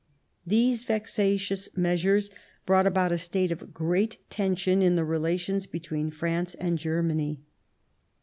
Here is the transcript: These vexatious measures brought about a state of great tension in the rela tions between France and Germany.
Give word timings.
These 0.47 0.83
vexatious 0.85 1.77
measures 1.77 2.31
brought 2.65 2.87
about 2.87 3.11
a 3.11 3.19
state 3.19 3.51
of 3.51 3.71
great 3.71 4.17
tension 4.31 4.81
in 4.81 4.95
the 4.95 5.03
rela 5.03 5.39
tions 5.39 5.67
between 5.67 6.09
France 6.09 6.55
and 6.55 6.79
Germany. 6.79 7.39